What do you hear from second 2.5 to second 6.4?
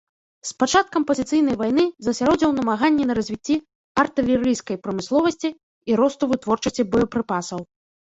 намаганні на развіцці артылерыйскай прамысловасці і росту